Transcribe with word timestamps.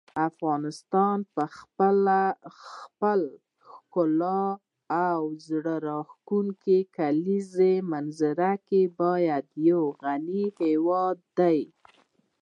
افغانستان 0.29 1.17
په 1.33 1.43
خپله 1.57 2.21
ښکلې 2.59 4.45
او 5.07 5.21
زړه 5.47 5.75
راښکونکې 5.87 6.77
کلیزو 6.97 7.71
منظره 7.91 8.51
باندې 8.97 9.55
یو 9.69 9.83
غني 10.03 10.45
هېواد 10.61 11.17
دی. 11.39 11.59